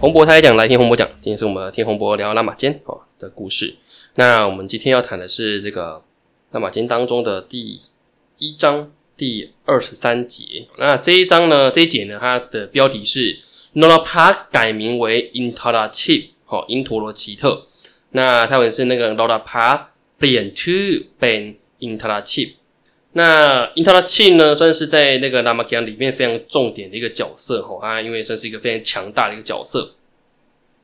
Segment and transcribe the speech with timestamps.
[0.00, 3.76] 洪博他也讲来听洪博讲，今天是我们听洪博聊拉玛间哦的故事。
[4.14, 6.02] 那我们今天要谈的是这个
[6.52, 7.78] 拉玛坚当中的第
[8.38, 10.66] 一章第二十三节。
[10.78, 13.40] 那这一章呢，这一节呢，它的标题是
[13.74, 17.66] Nolapa 改名为 Intala Chip，哦，因陀罗奇特。
[18.12, 22.52] 那泰文是那个 Nolapa 变 to 变 Intala Chip。
[23.12, 29.92] 那 Intala Chip 呢，算是在那个拉玛间里面非常重点的一个角色哦，啊，因为算是一个非常强大的一个角色。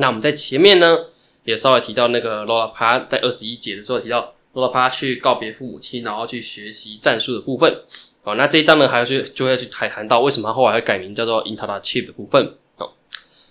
[0.00, 0.96] 那我们在前面呢，
[1.44, 7.82] 也稍微提到那个罗拉帕在二十一节的时候提到罗拉帕去告别父母亲，然后去学习战术的部分。
[8.22, 12.54] 哦，那这一章呢，还要去就要去谈谈到为什么后来会改名叫做 Intala Chip 的部分。
[12.76, 12.90] 哦，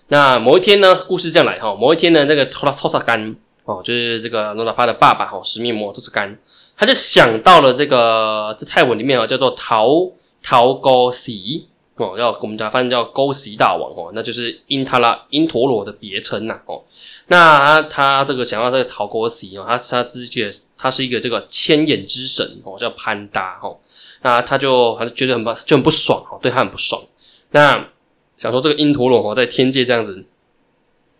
[0.08, 6.38] 那某一天呢，故事这样来哈，某一天呢，那个托拉托萨干哦，就是这个罗拉帕的爸爸哈，史密摩托萨干，
[6.78, 10.10] 他就想到了这个在泰文里面哦，叫做陶
[10.42, 11.66] 陶高西。
[11.98, 16.82] 哦，要我们家翻译叫勾西大王哦，那就是因他拉因陀罗的别称呐哦。
[17.26, 23.76] 那他他这个想要这个陶勾西哦，他他自己他是一个这个千眼之神哦，叫潘达哦。
[24.22, 27.02] 那他就还是觉得很不就很不爽哦，对他很不爽。
[27.50, 27.88] 那
[28.36, 30.24] 想说这个因陀罗哦，在天界这样子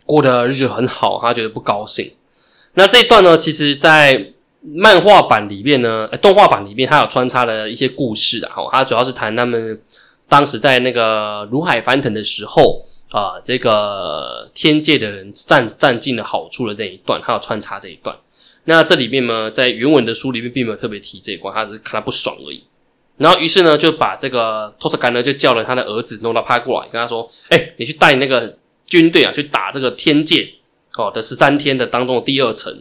[0.05, 2.13] 过的日子很好，他觉得不高兴。
[2.73, 8.67] 那这一段呢，其实在漫画版里面呢，动画版里面，它有穿插了一些故事的哦。
[8.71, 9.81] 它主要是谈他们。
[10.29, 18.15] 当时在那个如海翻腾的时候啊，这个天界的人占占尽了好处的那一段，他要穿插这一段。
[18.65, 22.63] 那这里面呢，在原文的书里面并没有特别提这一关，他只是看他不爽而已。
[23.17, 28.55] 然后于是呢，就把这个托斯干呢，就叫了他的儿子诺拉帕过来，跟他说：“哎，你去带那个
[28.85, 30.47] 军队啊，去打这个天界
[30.95, 32.71] 哦的十三天的当中的第二层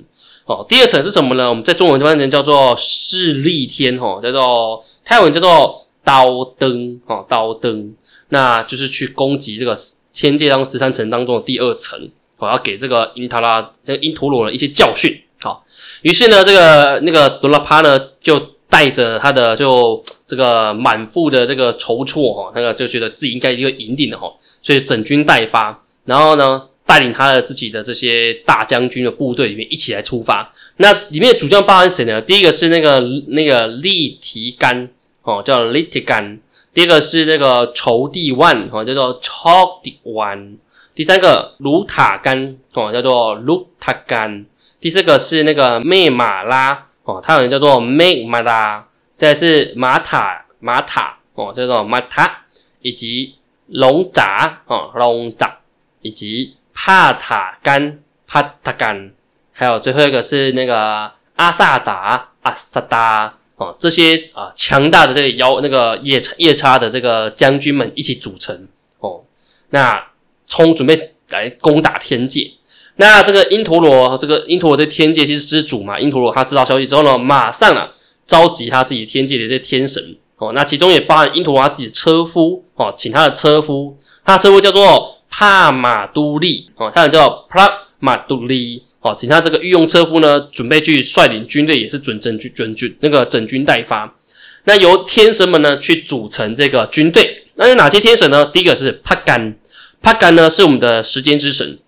[0.44, 0.66] 哦。
[0.68, 1.48] 第二层是什么呢？
[1.48, 7.92] 我们在中文翻译叫做势力天哦，叫做泰文叫做。”刀灯哦，刀灯，
[8.30, 9.76] 那就是去攻击这个
[10.14, 15.14] 天界当中十三层当中的第二层，我要给这个因塔拉这个因陀罗一些教训。
[15.42, 15.62] 好，
[16.00, 18.40] 于是呢，这个那个多拉帕呢，就
[18.70, 30.50] 带着他的就这个满腹的这个筹措哈，那个就觉得自己应该一个引领的哈，所以整军待发，然后呢，带领他的自己的这些大将军的部队里面一起来出发。
[30.78, 32.18] 那里面的主将包含谁呢？
[32.22, 34.88] 第一个是那个那个利提干。
[35.28, 36.38] 哦，叫 Litigan，
[36.72, 40.56] 第二个是那个仇地万，哦，叫做 Chok 地万，
[40.94, 44.46] 第三个卢塔干，哦，叫做卢塔干，
[44.80, 48.86] 第四个是那个妹马拉，哦，它有人叫做妹马拉，
[49.18, 52.44] 再是马塔马塔，哦，叫做马塔，
[52.80, 53.34] 以及
[53.66, 55.58] 龙扎，哦，龙扎，
[56.00, 59.12] 以及帕塔干，帕塔干，
[59.52, 63.34] 还有最后一个是那个阿萨达，阿萨达。
[63.58, 68.66] 哦，这些啊强大的这个妖那个夜叉夜叉的这个将军们一起组成
[69.00, 69.22] 哦，
[69.70, 70.00] 那
[70.46, 72.50] 冲准备来攻打天界。
[72.96, 77.90] 那这个因陀罗，这个因陀罗这天界其实之主嘛，因陀罗他知道消息之后呢，马上啊
[78.26, 88.84] 召集他自己天界的这些天神哦，那其中也包含因陀罗他自己的车夫哦，请他的车夫，他的车夫叫做帕马都利哦，他叫帕马杜利。
[89.00, 94.16] 好，请他这个御用车夫呢，准备去率领军队，也是准整军准军那个整军待发。
[94.64, 97.44] 那由天神们呢去组成这个军队。
[97.54, 98.46] 那有哪些天神呢？
[98.46, 99.56] 第一个是帕甘，
[100.02, 101.78] 帕甘呢是我们的时间之神。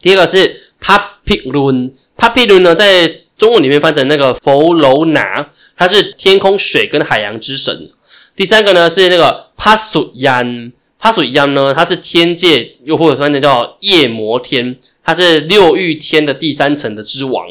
[0.00, 7.90] 第二个是帕皮伦，帕皮伦呢在中文里面翻成那个佛罗拿，他是天空、水跟海洋之神。
[8.34, 14.76] 第三个呢是那个帕苏央，帕苏央呢他是天界，又或者翻成叫夜魔天。
[15.04, 17.46] 他是六欲天的第三层的之王，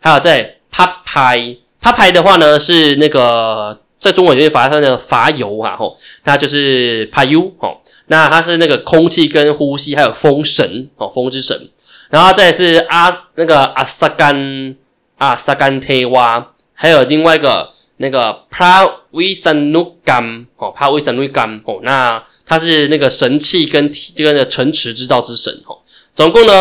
[0.00, 11.68] 还有在帕拍帕拍的话呢，是那个在中文里面法上的伐油啊吼，那就是帕尤吼，那他是那个空气跟呼吸还有风神哦，风之神，
[12.08, 14.74] 然后再是阿那个阿萨干
[15.18, 25.78] 阿萨干忒哇，还有另外一个那个帕维森努干哦，帕维森努干哦，那他是那个神器跟这个城池制造之神哦。
[26.14, 26.52] 总共呢，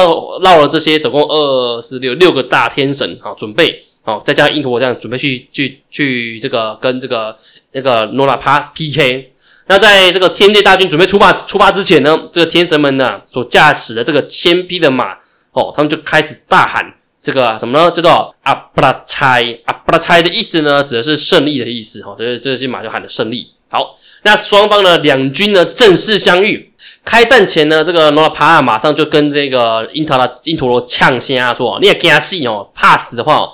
[0.42, 7.38] 绕了这些，总共二四六六个大天神啊，准备好，再加上印陀这样准备去去去这个跟这个
[7.72, 9.32] 那个诺拉帕 PK。
[9.68, 15.14] 那在这个天界大军准备出发出发之前呢，这个天神们呢所驾驶的这个千匹的马
[15.52, 17.90] 哦，他们就开始大喊这个什么呢？
[17.92, 23.48] 叫做阿布拉猜阿布拉猜的意思呢，指的是胜利的意思哈，所以这些马就喊的胜利。
[23.74, 26.72] 好，那双方呢两军呢正式相遇。
[27.04, 33.50] 开战前呢，这个诺拉帕尔马上就跟这个因塔拉因陀罗呛声啊，说：“你也惊死哦，怕死的话，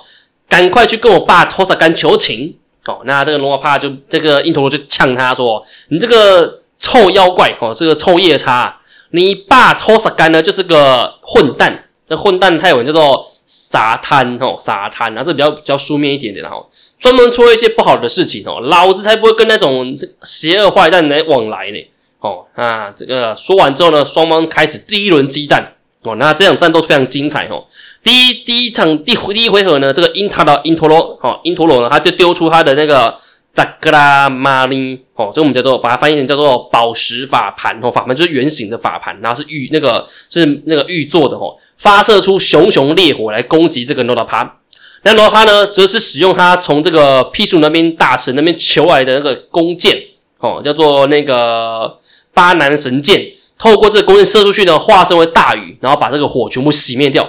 [0.46, 8.78] 赶快去跟我爸托萨干求情哦。”那这个诺拉帕就这个因陀罗就呛他说：“你这个臭妖怪哦，这个臭夜叉，
[9.12, 13.26] 你爸托萨干呢就是个混蛋，那混蛋泰文叫做
[13.70, 16.56] 沙滩哦，沙滩，啊这比较比较书面一点点的哈，
[16.98, 21.78] 专门做一些不好的事情哦，老子才不会跟那种邪恶坏蛋来往来呢。
[22.18, 25.72] 哦啊，这个说完之后呢，双方开始第一轮激战
[26.02, 27.64] 哦，那这场战斗非常精彩哦。
[28.02, 33.16] 第一第一场第第一回合呢，这个因塔的因陀罗哦，因陀罗呢，他就丢出他的那个
[33.54, 44.58] 扎格拉玛尼哦，这我们叫做把它翻译成叫做宝石法盘哦，法盘就是圆形的法盘，然后是玉那个是那个玉做的哦，发射出熊熊烈火来攻击这个诺拉帕。
[45.02, 49.96] 那诺拉帕呢，则是使用他从这个毗树那边大神那边求来的那个弓箭
[50.38, 51.96] 哦，叫做那个。
[52.32, 53.26] 巴南神箭
[53.58, 57.28] 透过这个弓箭射出去呢，化身为大雨，然后把这个火全部熄灭掉。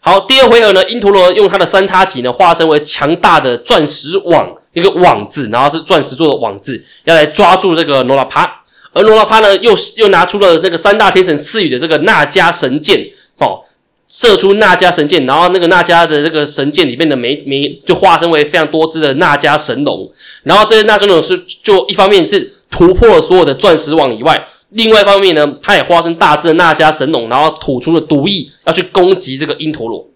[0.00, 8.62] 好，第二回合呢，因陀罗用他的三叉戟呢，化身为强大的钻石网，一个网字，然后是钻石做的网字，要来抓住这个罗拉帕。
[8.92, 13.62] 而罗拉帕呢，又又拿出了那个三大天神赐予的这个纳迦神剑，哦，
[14.06, 20.12] 射出纳迦神剑，然后那个纳迦的这个神剑里面的每每就化身为非常多只的纳迦神龙，
[20.42, 22.52] 然后这些纳迦神龙是就一方面是。
[22.70, 30.08] 突破了所有的钻石网以外，另外一方面呢，他也化身大只的那迦神龙，然后吐出了毒液，要去攻击这个因陀罗。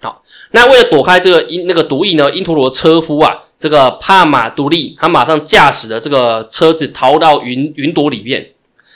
[0.00, 0.20] 好，
[0.50, 8.50] 那为了躲开这个因那个毒液呢，因陀罗车夫啊，这个帕马独立，他马上驾驶的这个车子逃到云云朵里面。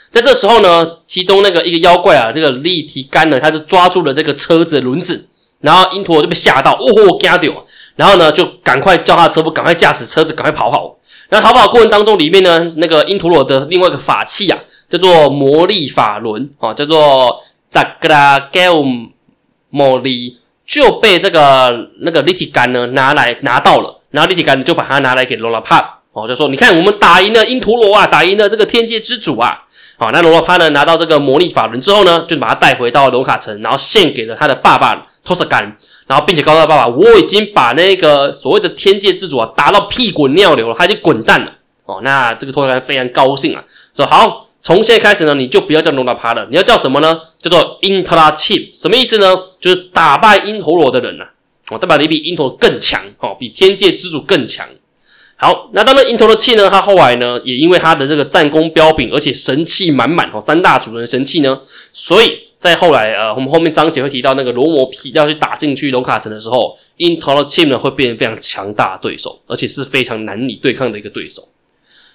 [0.09, 5.27] 在这时候呢，其中那个一个妖怪啊，这个立体杆呢，他就抓住了这个车子的轮子，
[5.61, 7.65] 然后因陀罗就被吓到，哦吼，惊掉，
[7.95, 10.95] 然后呢，就赶快叫他的车夫赶快驾驶车子，赶快跑跑。
[11.29, 18.85] 那逃跑过程当中，里面呢，那个因陀罗的另外一个法器啊，叫做魔力法轮啊，叫做扎格拉盖乌
[19.71, 29.63] 魔力，就被这个那个立体杆呢拿来拿到了，然后立体感就把它拿来给罗拉帕哦，就说你看我们打赢了因陀罗啊，打赢了这个天界之主啊，
[29.97, 35.75] 好，那罗拉帕呢拿到这个魔力法轮之后呢，就把它带回到罗卡城，然后献给了他的爸爸托斯干。
[36.05, 41.51] 然后，并且告诉他爸爸，我已经把那个所谓的天界之主啊打到屁滚尿流了，他已经滚蛋了。
[41.85, 43.63] 哦，那这个托特干非常高兴啊，
[43.95, 47.21] 说好，从现在开始呢，你就不要叫罗拉帕了，你要叫什么呢？
[47.39, 49.33] 叫做因特拉契，什么意思呢？
[49.61, 51.23] 就是打败因陀罗的人呐。
[51.69, 54.67] 哦，代表你比因陀罗更强，哦，比天界之主更强。
[55.35, 61.59] 好，那当然因陀罗气呢，他后来呢，也因为他的这个战功彪炳，而且神气满满哦，三大主人神气呢，
[61.91, 62.39] 所以。
[62.63, 71.45] 在后来，呃，我们后面章节会提到那个罗摩皮要去打进去龙卡城的时候 i n t e r Team 呢会变成非常强大的对手，而且是非常难以对抗的一个对手。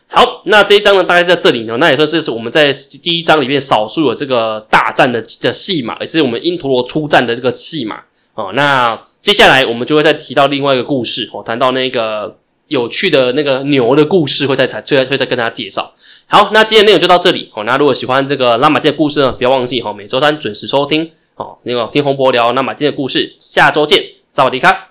[0.07, 8.01] 好，那这一章呢，大概在这里呢，那也算是是我们在第一章里面少数有这个大战的的戏码，也是我们因陀罗出战的这个戏码。
[8.39, 12.39] 哦，那接下来我们就会再提到另外一个故事，哦，谈到那个
[12.69, 15.93] 有趣的那个牛的故事，会再才最后会再跟大家介绍。
[16.29, 17.51] 好，那今天内容就到这里。
[17.53, 21.11] 哦，那如果喜欢这个拉马金的故事呢，不要忘记哦，每周三准时收听。
[21.35, 24.88] 哦，那个听洪博聊拉马金的故事，下周见，萨瓦迪卡。